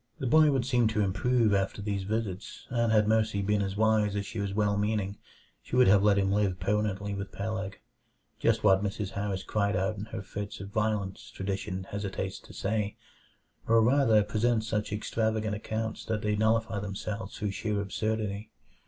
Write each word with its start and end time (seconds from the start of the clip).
The 0.17 0.25
boy 0.25 0.49
would 0.49 0.65
seem 0.65 0.87
to 0.87 1.01
improve 1.03 1.53
after 1.53 1.79
these 1.79 2.05
visits, 2.05 2.65
and 2.71 2.91
had 2.91 3.07
Mercy 3.07 3.43
been 3.43 3.61
as 3.61 3.77
wise 3.77 4.15
as 4.15 4.25
she 4.25 4.39
was 4.39 4.51
well 4.51 4.75
meaning, 4.75 5.19
she 5.61 5.75
would 5.75 5.87
have 5.87 6.01
let 6.01 6.17
him 6.17 6.31
live 6.31 6.59
permanently 6.59 7.13
with 7.13 7.31
Peleg. 7.31 7.77
Just 8.39 8.63
what 8.63 8.83
Mrs. 8.83 9.11
Harris 9.11 9.43
cried 9.43 9.75
out 9.75 9.97
in 9.97 10.05
her 10.05 10.23
fits 10.23 10.59
of 10.59 10.69
violence, 10.69 11.29
tradition 11.29 11.83
hesitates 11.83 12.39
to 12.39 12.51
say; 12.51 12.97
or 13.67 13.79
rather, 13.79 14.23
presents 14.23 14.67
such 14.67 14.91
extravagant 14.91 15.53
accounts 15.53 16.03
that 16.05 16.23
they 16.23 16.35
nullify 16.35 16.79
themselves 16.79 17.37
through 17.37 17.51
sheer 17.51 17.79
absurdity. 17.79 18.49